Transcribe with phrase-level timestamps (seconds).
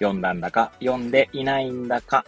[0.00, 2.24] 読んだんだか読んでいないんだか、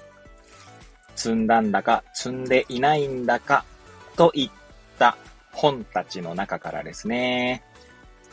[1.15, 3.65] 積んだんだか積んでいないんだか、
[4.17, 4.51] といっ
[4.99, 5.17] た
[5.53, 7.63] 本たちの中からですね、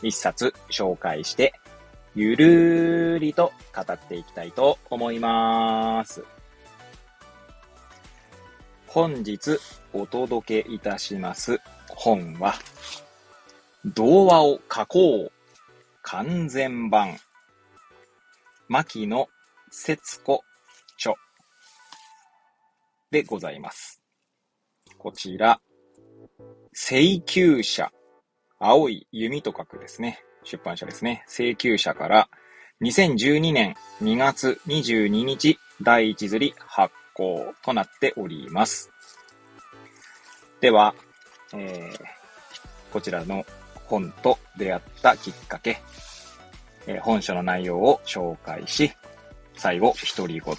[0.02, 1.54] 一冊紹介して、
[2.14, 6.24] ゆるーりと語っていきたいと思います。
[8.88, 9.58] 本日
[9.92, 12.54] お届けいたします本は、
[13.84, 15.32] 童話を書こう
[16.02, 17.18] 完全版
[18.68, 19.28] 牧野
[19.70, 20.42] 節子
[20.96, 21.14] 著
[23.10, 24.02] でございます。
[24.98, 25.60] こちら、
[26.72, 27.90] 請求者
[28.58, 30.20] 青い弓と書くですね。
[30.44, 31.24] 出版社ですね。
[31.28, 32.28] 請求者から
[32.82, 38.90] 2012年2月22日第一釣り発行となっております。
[40.60, 40.94] では、
[41.54, 43.44] えー、こちらの
[43.86, 45.80] 本と出会ったきっかけ、
[46.86, 48.92] えー、本書の内容を紹介し、
[49.58, 50.56] 最後、独り言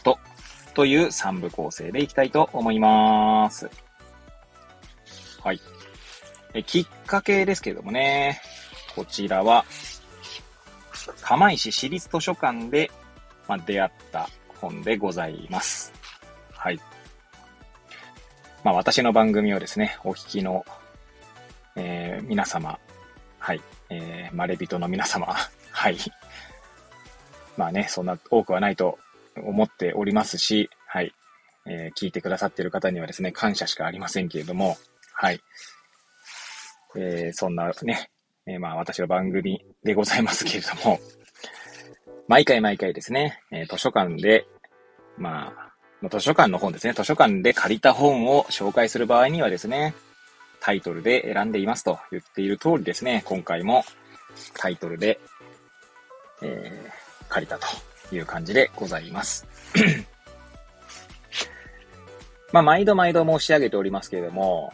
[0.76, 3.70] という3部構成でいきたいと思います。
[5.42, 5.60] はい。
[6.54, 8.42] えきっかけですけどもね、
[8.96, 9.66] こちらは、
[11.22, 12.92] 釜石市立図書館で、
[13.48, 15.94] まあ、出会った本でございます。
[16.52, 16.80] はい。
[18.64, 20.66] まあ、私の番組をですね、お聞きの、
[21.76, 22.78] えー、皆様、
[23.38, 25.34] はい、えー、まれびとの皆様、
[25.72, 25.98] はい。
[27.60, 28.98] まあね、そんな多くはないと
[29.36, 31.14] 思っておりますし、はい。
[31.68, 34.78] えー、聞いてくださってる方にはですね、感謝しかありませんけれども、
[35.12, 35.42] はい。
[36.96, 38.10] えー、そんなね、
[38.46, 41.02] えー、まあ私の番組でございますけれども、
[42.30, 44.48] 毎回毎回ですね、え図書館で、
[45.18, 45.52] ま
[46.02, 49.94] あ、図書館の本ですね、図書館で借りた本を紹介する場合にはですね、
[50.62, 53.84] タイトルで選んでいますと言っている通りですね、今回も
[54.54, 55.20] タイトルで、
[56.42, 56.90] え、
[57.30, 57.68] 借りたと
[58.16, 59.48] いう感じでございます。
[62.52, 64.74] まあ、毎度毎度申し上げておりますけれども、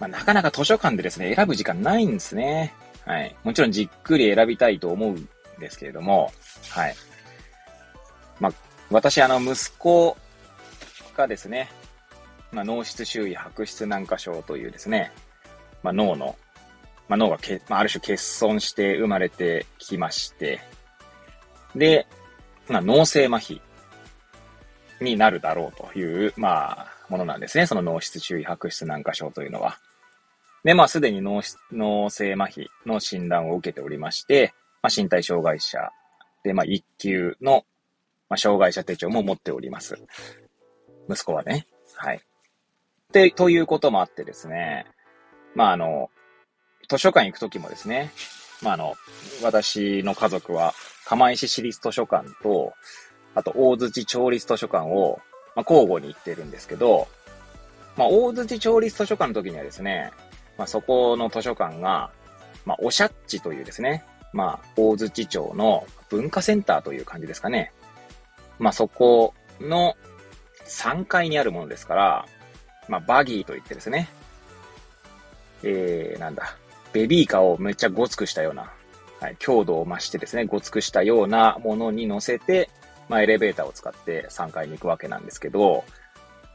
[0.00, 2.74] まあ、なかなか図書館でですね、選ぶ時間ないんですね。
[3.04, 3.36] はい。
[3.44, 6.32] もちろんじっくり選びたいと思うんですけれども、
[6.70, 6.94] はい。
[8.40, 8.52] まあ、
[8.90, 10.16] 私、あの、息子
[11.16, 11.68] がですね、
[12.52, 15.12] まあ、脳室周囲白質軟化症というですね、
[15.82, 16.36] まあ、脳の、
[17.08, 20.60] まあ、脳がけ、まあ、ある種欠損して生まれてきまして、
[21.78, 22.06] で、
[22.68, 23.60] まあ、脳性麻痺
[25.00, 27.66] になるだろうという、まあ、ものなんですね。
[27.66, 29.78] その脳室周囲白質軟化症というのは。
[30.64, 35.90] で、まあ、すでに脳脳性麻痺の診断を受けておりまして、まあ、身体障害者
[36.42, 37.64] で、まあ、一級の、
[38.28, 39.96] まあ、障害者手帳も持っております。
[41.08, 41.66] 息子はね。
[41.94, 42.20] はい。
[43.12, 44.86] で、ということもあってですね、
[45.54, 46.10] まあ、あの、
[46.88, 48.10] 図書館行くときもですね、
[48.62, 48.96] まあ、あの、
[49.42, 50.74] 私の家族は、
[51.06, 52.74] 釜石市立図書館と、
[53.34, 55.20] あと、大槌町立図書館を、
[55.54, 57.06] まあ、交互に行ってるんですけど、
[57.96, 60.10] まあ、大槌町立図書館の時にはですね、
[60.58, 62.10] まあ、そこの図書館が、
[62.64, 67.72] まあ、おしゃっちというですね、まあ、大槌町の文化センターという感じですかね。
[68.58, 69.94] まあ、そこの
[70.66, 72.26] 3階にあるものですから、
[72.88, 74.08] まあ、バギーといってですね、
[75.62, 76.56] えー、なんだ、
[76.92, 78.72] ベビーカーをめっちゃごつくしたような、
[79.20, 82.68] はい、強度を増してですね、ごつくしたようなものに乗せて、
[83.08, 85.84] まあ、エレベーターを使って3階に行くわけなんですけど、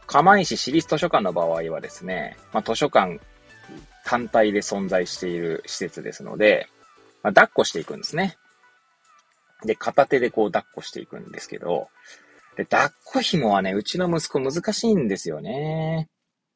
[0.06, 3.20] 釜石市立図書館の場合はですね、まあ、図書館
[4.06, 6.68] 単体で存在している施設ですので、
[7.24, 8.36] まあ、抱っこしていくんですね。
[9.66, 11.88] で、片手でこう抱っこしていくんですけど、
[12.58, 16.10] で、抱っこ紐はね、うちの息子難しいんですよね。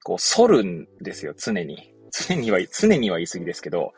[0.03, 1.94] こう、反るんですよ、常に。
[2.12, 3.94] 常には、常には言い過ぎですけど、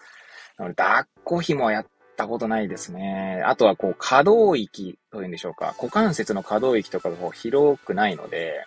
[0.58, 1.86] 抱っこ紐やっ
[2.18, 3.44] ったことないですね。
[3.46, 5.76] あとはこう、可動域というんでしょうか。
[5.78, 8.66] 股関節の可動域とかがこう広くないので、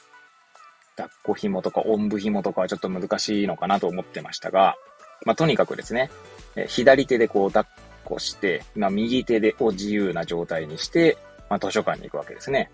[0.96, 4.76] 抱っこ紐とかおんぶ紐とかはちょっと難しいのかなと思ってましたが、
[5.26, 6.10] まあ、とにかくですね、
[6.54, 11.18] え左手でこう抱っこして、まあ、右手でを自由な状態にして、
[11.48, 12.70] まあ、図書館に行くわけですね。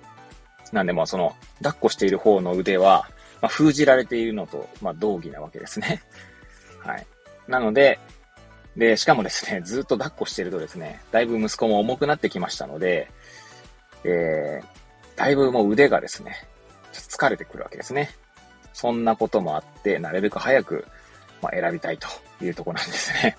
[0.72, 3.08] なんで、まあ、その、抱っこしている方の腕は、
[3.40, 6.02] まあ、封じられているのと、まあ、同義なわけですね。
[6.81, 7.06] はい。
[7.49, 7.99] なので、
[8.76, 13.11] で、しかもですね、 ずっと抱っこしてるとですね、だいぶ息子も重くなってきましたので、
[14.05, 14.64] えー、
[15.17, 16.46] だいぶもう腕がですね、
[16.93, 18.11] ちょっと疲れてくるわけですね。
[18.73, 20.87] そんなこともあって、なるべく早く、
[21.40, 22.08] まあ、選びたいと
[22.44, 23.37] いうとこなんですね。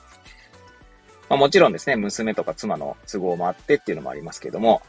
[1.30, 4.81] まあ、もちろんですね、娘とか妻の都合もあってっていうのもありますけども、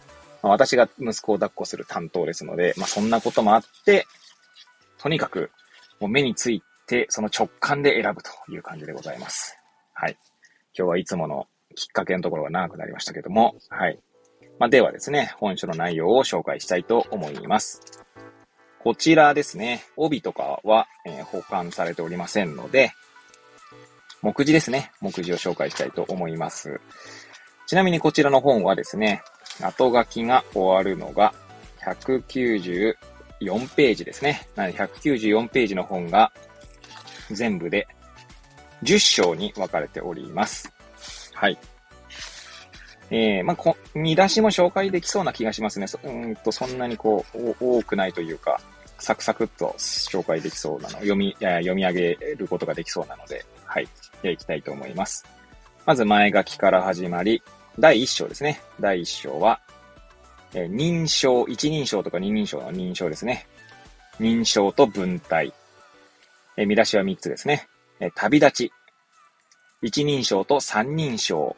[0.43, 4.07] まあ、私が息子を抱っこする担当ですので、まあ、そんなこともあって、
[4.99, 5.51] とにかく、
[6.01, 9.59] もう目について、その直感で選ぶという感じでございます。
[9.93, 10.17] はい。
[10.79, 13.99] 今日はいつものきっかけのところが長くなりましたけども、はい。
[14.61, 17.81] まあ、ではですね、本書の内容を紹介したいと思います。
[18.79, 22.93] こちらですね、帯とかは、えー、保管されておりませんので、
[24.23, 24.93] 目次ですね。
[25.01, 26.81] 目次を紹介したいと思います。
[27.67, 29.23] ちなみにこちらの本はですね、
[29.61, 31.35] 後書きが終わるのが
[31.85, 32.95] 194
[33.75, 34.49] ページですね。
[34.55, 36.33] なので194ページの本が
[37.33, 37.89] 全部で
[38.83, 40.73] 10章に分かれております。
[41.35, 41.59] はい。
[43.11, 45.87] えー、まあ、こ、見出しも紹介できそうな気がしますね。
[45.87, 48.61] そうんと、そんなにこう、多くないというか、
[48.99, 53.89] サクサクっと紹介できそうなの、読み、読み上げることができそうなので、はい。
[54.23, 55.25] で、いきたいと思います。
[55.87, 57.43] まず前書きから始まり、
[57.79, 58.61] 第1章ですね。
[58.81, 59.61] 第1章は、
[60.53, 63.47] えー、認証、一人称とか二人称の認証ですね。
[64.21, 65.55] 認証と文体。
[66.57, 67.69] えー、見出しは3つですね。
[68.01, 68.73] え、旅立ち。
[69.83, 71.57] 一人称と三人称。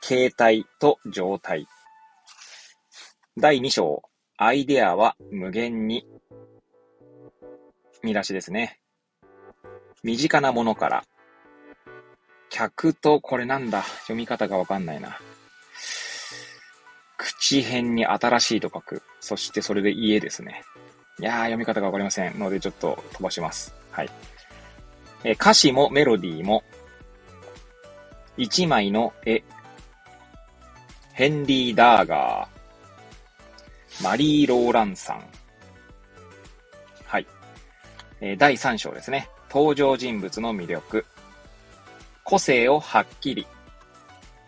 [0.00, 1.66] 形態と状態。
[3.36, 4.02] 第2章、
[4.36, 6.06] アイデアは無限に。
[8.02, 8.78] 見出しですね。
[10.02, 11.04] 身近なものから。
[12.50, 15.18] 客と、これなんだ読み方がわかんないな。
[17.16, 19.02] 口辺に新しいと書く。
[19.20, 20.62] そしてそれで家ですね。
[21.20, 23.74] いやー、読み方がわかりませんので、ちょっと飛ばします。
[23.90, 24.10] はい。
[25.24, 26.64] え歌詞もメロディーも、
[28.36, 29.42] 一枚の絵、
[31.12, 35.22] ヘンリー・ダーガー、マリー・ローランさん。
[37.04, 37.26] はい。
[38.20, 39.28] え、第3章ですね。
[39.48, 41.04] 登場人物の魅力。
[42.24, 43.46] 個性をはっきり。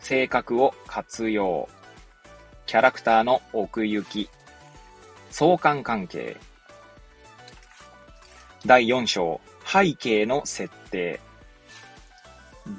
[0.00, 1.68] 性格を活用。
[2.66, 4.28] キャラクターの奥行き。
[5.30, 6.36] 相関関係。
[8.66, 11.20] 第4章、背景の設定。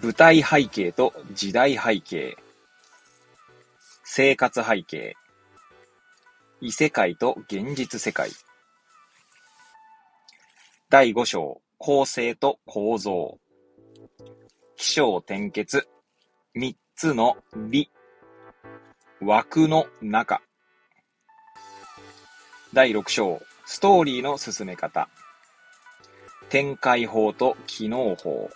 [0.02, 2.38] 舞台背景と時代背景。
[4.04, 5.16] 生活背景。
[6.62, 8.30] 異世界と現実世界。
[10.90, 13.40] 第5章、構成と構造。
[14.78, 15.88] 気象転結。
[16.54, 17.38] 三つの
[17.70, 17.90] 美。
[19.22, 20.42] 枠の中。
[22.74, 25.10] 第6章、ストーリーの進め方。
[26.56, 28.50] 展開法と機能法。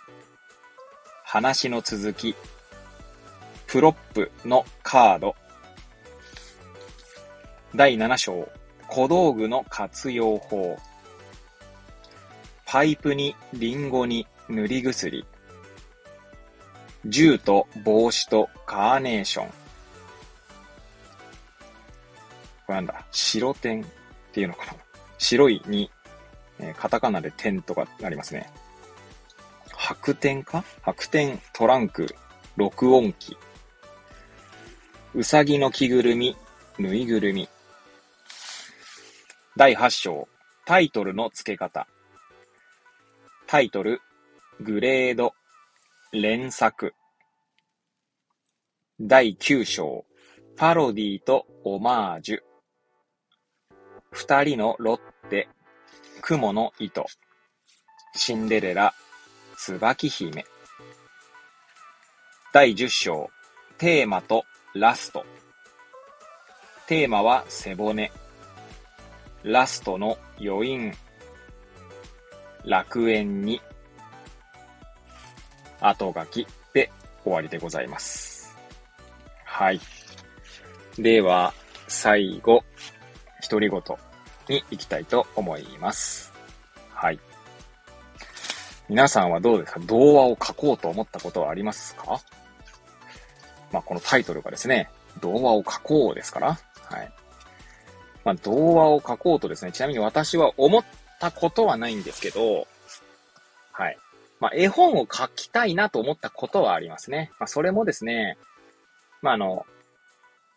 [1.26, 2.34] 話の続き。
[3.68, 5.36] プロップのカード。
[7.76, 8.48] 第7章、
[8.88, 10.78] 小道具の活用法。
[12.66, 15.26] パイプにリンゴに塗り薬。
[17.06, 19.48] 銃と帽子とカーネーション。
[19.50, 19.54] こ
[22.70, 23.06] れなんだ？
[23.12, 23.86] 白点っ
[24.32, 24.74] ていうのかな？
[25.18, 25.92] 白いに、
[26.60, 28.50] えー、カタカナで点とかありますね。
[29.74, 30.64] 白点か？
[30.82, 32.16] 白点トランク、
[32.58, 33.38] 録音機。
[35.16, 36.36] うさぎの着ぐるみ、
[36.78, 37.50] ぬいぐるみ。
[39.58, 40.28] 第8章、
[40.66, 41.88] タイトルの付け方。
[43.48, 44.02] タイトル、
[44.62, 45.34] グレード、
[46.12, 46.94] 連作。
[49.02, 50.06] 第9章、
[50.56, 52.40] パロディとオマージュ。
[54.12, 55.48] 二人のロッテ、
[56.22, 57.06] 雲の糸。
[58.16, 58.94] シンデレラ、
[59.58, 60.46] 椿姫。
[62.52, 63.30] 第10章、
[63.78, 65.26] テーマとラスト。
[66.88, 68.12] テーマは背骨。
[69.44, 70.94] ラストの余韻。
[72.66, 73.62] 楽園に。
[75.80, 76.92] 後書きで
[77.24, 78.56] 終わりでございます。
[79.46, 79.80] はい。
[80.98, 81.54] では、
[81.88, 82.64] 最後、
[83.50, 83.82] 独り言
[84.50, 86.34] に行きたいと思います。
[86.94, 87.20] はい。
[88.90, 89.80] 皆さんはどうですか？
[89.82, 92.20] 童話を書こうと思ったことはありますか？
[93.72, 94.90] まあ、このタイトルがですね、
[95.22, 96.48] 童話を書こうですから、
[96.90, 97.12] はい。
[98.26, 100.84] まあ、童話を書こうとですね、ちなみに私は思っ
[101.20, 102.68] たことはないんですけど、
[103.72, 103.98] はい。
[104.40, 107.32] まあ、絵本を書きたいなと思ったことはありますね。
[107.40, 108.38] まあ、それもですね、
[109.22, 109.66] まあ、あの、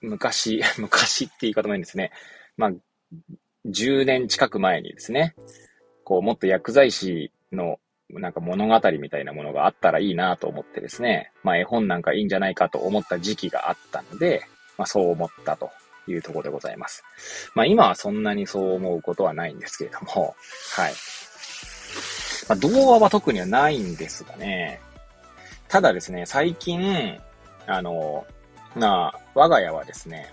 [0.00, 2.12] 昔、 昔って言い方もいいんですね。
[2.56, 2.70] まあ、
[3.66, 5.34] 10年近く前にですね、
[6.04, 7.78] こう、もっと薬剤師の
[8.10, 14.42] なんか物語みたいなものがあったらいいなと思ってですね、まあ絵本なんかいいんじゃないかと思った時期があったので、
[14.76, 15.70] まあそう思ったと
[16.06, 17.04] いうところでございます。
[17.54, 20.34] まあ今はそんなにそう思うことはないんですけれども、
[20.76, 20.92] はい。
[22.48, 24.80] まあ、童話は特にはないんですがね。
[25.68, 27.18] ただですね、最近、
[27.66, 28.26] あの、
[28.74, 30.32] な、我が家はですね、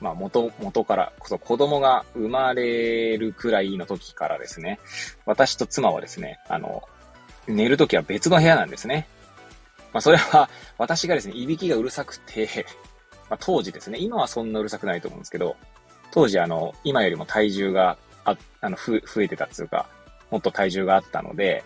[0.00, 4.78] まあ元、元から、こそ子供が生まれるくらいの時からですね、
[5.24, 6.82] 私と妻はですね、あの、
[7.46, 9.08] 寝る時は別の部屋なんですね。
[9.92, 10.48] まあそれは、
[10.78, 12.66] 私がですね、いびきがうるさくて、
[13.30, 15.56] まあ当時ですね、今はそんなうるさくないと思うんですけど、
[16.10, 19.88] 当時あの、今よりも体重が、あ、あの、ふ、増えてたっていうか、
[20.30, 21.64] もっと体重があったので、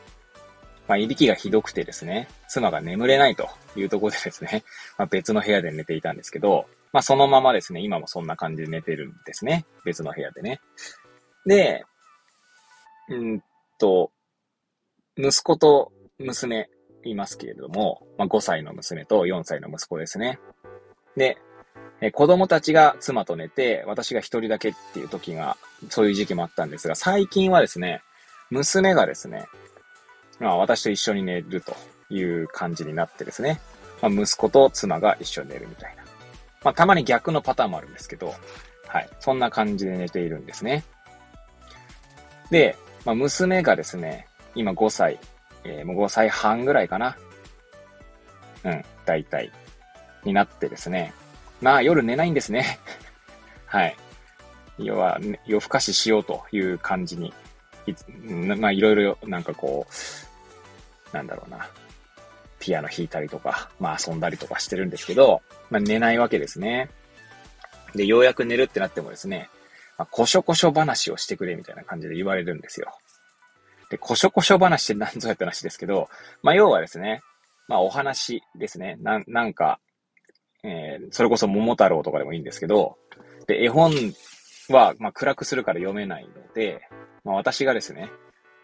[0.91, 4.65] まあ、いびきがひどくてですね、妻が眠れないというところでですね、
[4.99, 9.64] まあ、別の部屋で寝ていたんですけど、まあ、そのままですね、今もそんな感じで寝てるんですね。
[9.85, 10.61] 別の部屋でね。
[11.47, 11.85] で、
[13.09, 13.42] うん
[13.78, 14.11] と、
[15.16, 16.68] 息子と娘
[17.04, 20.38] いますけれども、まあ、5歳の娘と4歳の息子ですね。
[21.16, 21.38] で、
[22.00, 25.56] え子供たちが妻と寝て、私が一人だけっていう時が、
[25.90, 28.02] そういう時期もあったんですが、最近はですね、
[28.50, 29.47] 娘がですね、
[30.38, 31.76] まあ、私と一緒に寝ると
[32.09, 33.61] いう感じになってですね、
[34.00, 36.10] まあ、息子と妻が一緒に寝るみたいな。
[36.64, 38.35] まあ、たまに逆のパターンもあるんですけど、
[38.87, 39.09] はい。
[39.21, 40.85] そんな感じで寝ているんですね。
[42.50, 45.19] で、まあ、娘がですね、今5歳、
[45.64, 47.17] えー、もう5歳半ぐらいかな。
[48.64, 49.50] うん、大体、
[50.25, 51.12] になってですね。
[51.62, 52.79] まあ、夜寝ないんですね。
[53.67, 53.97] はい。
[54.79, 57.33] 要は、夜更かししようという感じに
[58.59, 59.87] まあいろいろなんかこ
[61.12, 61.69] う、なんだろうな、
[62.61, 66.90] ピアノ弾いたりとか、まあ遊んだりとかしてるんですけど、まあ寝ないわけですね。
[67.95, 69.49] で、ようやく寝るってなってもですね、
[69.99, 72.93] まあ、こしょこしょ話をしてくれみたいな感じで言われるんですよ。
[73.90, 76.09] で、こしょこしょ話って何ぞやって話ですけど、
[76.43, 77.23] まあ要はですね、
[77.67, 78.97] まあお話ですね。
[79.00, 79.81] な、なんか、
[80.62, 82.97] えー、それこそ桃太郎とかでもいいんですけど、
[83.47, 83.93] で、絵本
[84.69, 86.81] は、まあ暗くするから読めないので、
[87.25, 88.11] まあ、私がですね、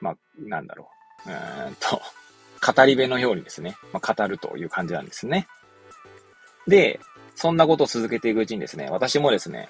[0.00, 0.88] まあ、なんだろ
[1.26, 2.00] う、うーんと、
[2.60, 5.48] 語り部のようにですね、まあ、語るという感じなんですね。
[6.66, 7.00] で、
[7.34, 9.68] そんなことを続けていくうちにですね、私もですね、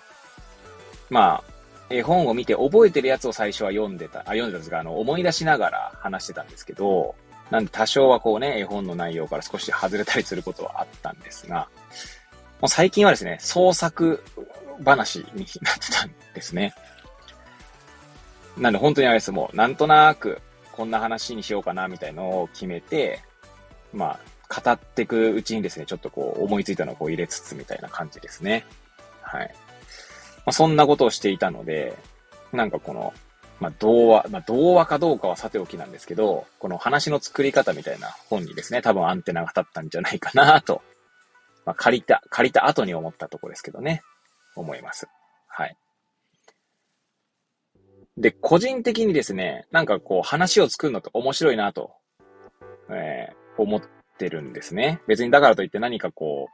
[1.11, 1.57] まあ、
[1.90, 7.14] 絵本を見て覚えてるやつを最初は読んでた、あ、読んでたんですが、あの、思い出しながら話してたんですけど、
[7.50, 11.69] なんで多少はこうね、絵本の内容から少し外れたりすることはあったんですが、
[12.61, 14.23] もう最近はですね、創作
[14.85, 16.75] 話になってたんですね。
[18.57, 20.40] なんで本当にあれです、もうなんとなく
[20.76, 23.23] こんな話にしようかなみたいのを決めて、
[23.92, 24.18] ま
[24.49, 28.64] あ、語っていくうちにですね、ちょっとこう思いついたのをこう入れつつみたいな感じですね。
[29.23, 29.54] はい。
[30.45, 31.97] まあ、そんなことをしていたので、
[32.52, 33.14] なんかこの、
[33.59, 40.83] まあ、童話、まあ、童話かどうかはさておきなんですけど、この話の作り方みたいな本にですね、多分アンテナが立ったんじゃないかなと、
[41.64, 44.02] まあ、借りた、借りた後に思ったとこですけどね、
[44.54, 45.09] 思います。
[48.16, 51.92] で、個人的にですね、なんかこう話を作るのって面白いなと、
[52.90, 53.82] えー、思っ
[54.18, 55.00] てるんですね。
[55.06, 56.49] 別にだからといって何かこ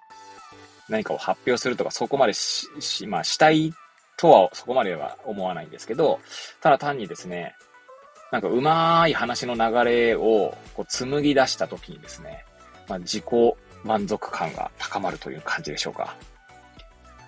[0.88, 3.72] う、何かを発表するとかそこまでし、しまあしたい
[4.16, 6.20] とはそこまでは思わないんですけど、
[6.60, 7.54] ただ単にですね、
[8.32, 12.44] なんかうまい話の流れをこう紡ぎ出した時にですね、
[12.88, 13.24] まあ、自己
[13.84, 16.16] 満足感が高まるという感じでしょうか。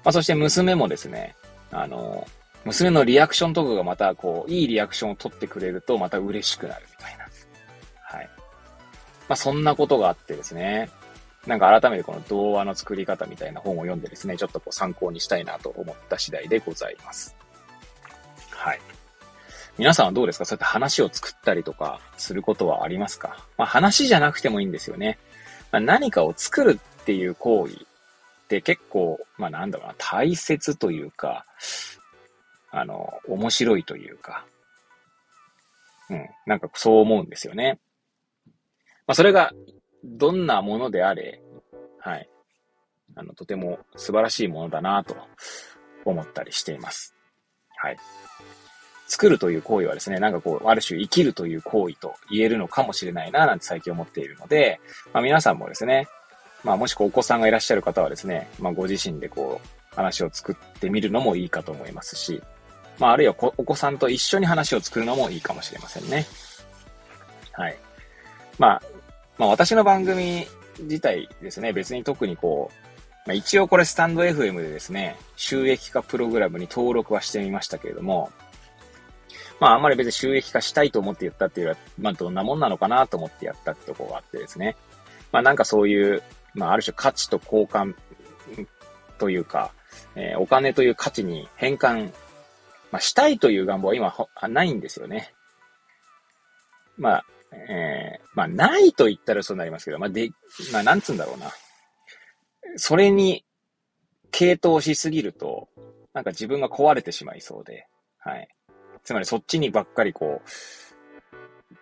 [0.03, 1.35] まあ、そして娘もですね、
[1.71, 2.27] あの、
[2.65, 7.25] 娘のリアクションとかがまた、こう、いいリアクションを取ってくれると、また嬉しくなるみたいな。
[8.03, 8.31] はい。
[9.29, 10.91] まあ、そんなことがあってですね。
[11.47, 17.37] なんか改めてこの童話の作り方みたいな本を読んでですね、ちょっとこう参考にしたいなと思った次第でございます。
[18.51, 18.81] はい。
[19.77, 20.47] 皆さんはどうですか？
[20.47, 23.45] そうやって話を作ったりとかすることはありますか？
[23.59, 25.19] まあ話じゃなくてもいいんですよね。
[25.71, 27.77] まあ、何かを作るっていう行為っ
[28.49, 31.45] て結構、まあなんだろうな、大切というか、
[32.77, 34.45] あの、面白いというか、
[36.11, 37.79] うん、なんかそう思うんですよね。
[39.07, 39.53] まあ、それが、
[40.03, 41.41] どんなものであれ、
[42.01, 42.29] はい。
[43.15, 45.17] あの、とても素晴らしいものだなと
[46.05, 47.15] 思ったりしています。
[47.77, 47.97] はい。
[49.07, 54.81] 作るという行為はですね、なんかこう、ある種生きるという行為と言えるのかもしれないな、なんて最近思っているので、
[55.13, 56.09] まあ皆さんもですね、
[56.65, 62.43] まあもしお子さんがいらっしゃる方はですね、まあご自身でこう、話を作ってみるのもいいかと思いますし、
[62.99, 66.27] まあ、あるいはお子さんと一緒に話を作るのもいいかもしれませんね。
[67.53, 67.77] はい。
[68.59, 68.83] まあ、
[69.39, 70.47] まあ、私の番組
[70.81, 72.85] 自体ですね、別に特にこう、
[73.27, 78.31] まあ、一応これスタンド FM でですね、収益化プログラムに登録はしてみましたけれども、
[79.61, 84.77] まあ、あんまり別に収益化したいと思って言ったっていうよりは、まあ、どんなもんなのかなと思ってやったってとこがあってですね。
[85.33, 86.23] まあ、なんかそういう、
[86.55, 87.95] まあ、ある種価値と交換
[89.19, 89.73] というか、
[90.17, 92.13] えー、お金という価値に変換、
[92.95, 95.35] まあ、したいという願望は今ないんですよね。
[96.97, 97.25] まあ、
[97.69, 100.31] えー、まあ、ないと言ったらそうなりますけど、まあ、で、
[100.73, 101.51] まあ、なんつうんだろうな。
[102.77, 103.45] それに、
[104.31, 105.69] 傾倒しすぎると、
[106.13, 108.47] なんか自分が壊れてしまいそうで、はい。
[109.03, 110.41] つまりそっちにばっかりこ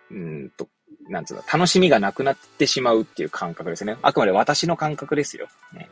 [0.09, 0.67] う、うんと、
[1.09, 3.97] なんつうの、楽しみがなくなってしまうっていう感覚ですね。
[4.01, 5.47] あくまで私の感覚ですよ。
[5.73, 5.91] ね、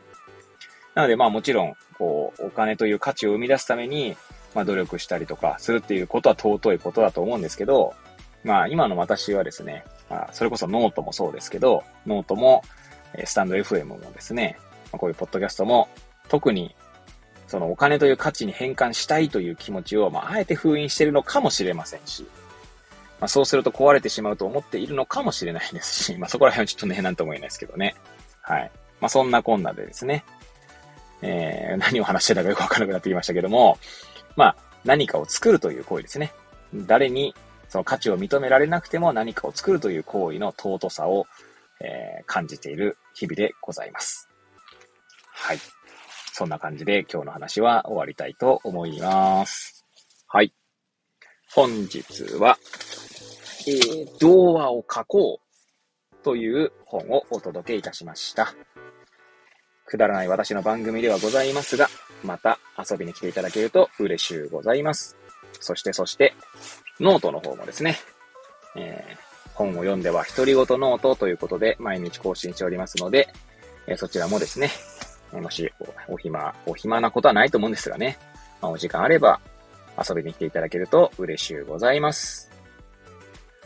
[0.96, 4.16] なのでまあもちろん、こう、お金という価値を生み出すために、
[4.54, 7.94] まあ努力したりとかするっていうことは尊いことだと思うんですけど、
[8.44, 12.62] まあ今の私はですね、まあそれこそノートもそうですけど、ノートも、
[13.24, 14.58] stand.fm もですね、
[14.90, 15.88] まあこういうポッドキャストも
[16.28, 16.74] 特に
[17.52, 22.22] そのお金という価値に変換したいという気持ちを、まあ、あえて封印しているのかもしれませんし、
[23.20, 27.94] まあ、そうすると壊れてしまうと思っているのかもしれないですし、 まあ、そこら辺はちょっとね、なんとも言えないですけどね。
[28.40, 28.70] はい。
[29.02, 30.24] まあ、そんなこんなでですね、
[31.20, 33.76] えー、何を話してたかよくわからなくなってきましたけども、
[34.36, 36.32] まあ、何かを作るという行為ですね。
[36.74, 37.34] 誰に
[37.68, 41.26] その価値を認められなくても何かを作るという行為の尊さを、
[41.80, 44.28] えー、感じている日々でございます。
[45.32, 45.58] はい。
[46.34, 49.84] そんな感じで今日の話は終わりたいと思います。
[50.28, 50.52] はい。
[51.54, 52.00] 本日
[52.38, 52.58] は、
[53.66, 58.54] えー、童話を書こうという本をお届けいたしました。
[59.92, 61.90] くだらない私の番組ではございますが、
[62.24, 65.18] また遊びに来ていただけると嬉しゅうございます。
[65.60, 66.32] そしてそして、
[66.98, 67.98] ノートの方もですね、
[68.74, 73.28] えー、本を読んでは独り言ノートということで毎日更新しておりますので、
[73.86, 74.70] えー、そちらもですね、
[75.30, 75.70] もし
[76.08, 78.18] お暇、お暇なことはないと思うんですがね、
[78.62, 79.40] まあ、お時間あれば
[79.98, 82.50] 遊びに来ていただけると嬉しゅうございます。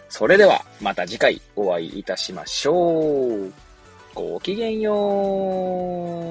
[0.09, 3.66] それではまた次回お会いいたしましょう。
[4.17, 6.27] ごきげんよう。